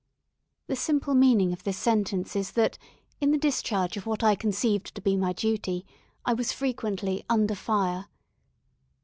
[0.65, 2.79] The simple meaning of this sentence is that,
[3.19, 5.85] in the discharge of what I conceived to be my duty,
[6.25, 8.07] I was frequently "under fire."